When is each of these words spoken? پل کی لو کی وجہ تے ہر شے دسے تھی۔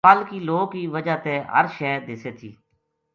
پل 0.07 0.19
کی 0.29 0.39
لو 0.47 0.59
کی 0.73 0.83
وجہ 0.93 1.15
تے 1.25 1.35
ہر 1.53 1.65
شے 1.75 1.91
دسے 2.07 2.31
تھی۔ 2.37 2.49